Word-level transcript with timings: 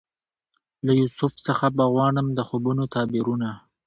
له 0.85 0.91
یوسف 1.01 1.33
څخه 1.47 1.65
به 1.77 1.85
غواړم 1.93 2.27
د 2.37 2.39
خوبونو 2.47 2.83
تعبیرونه 2.93 3.49